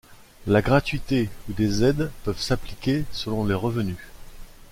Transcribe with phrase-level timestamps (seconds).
[0.47, 1.13] La gratuite
[1.47, 3.99] ou des aides peuvent s'appliquer selon les revenus.